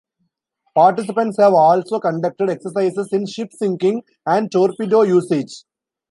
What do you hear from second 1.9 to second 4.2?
conducted exercises in ship-sinking